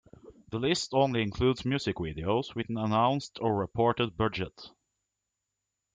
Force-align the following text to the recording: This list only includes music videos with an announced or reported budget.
This 0.49 0.59
list 0.59 0.93
only 0.95 1.21
includes 1.21 1.63
music 1.63 1.97
videos 1.97 2.55
with 2.55 2.69
an 2.69 2.77
announced 2.79 3.37
or 3.39 3.55
reported 3.55 4.17
budget. 4.17 4.71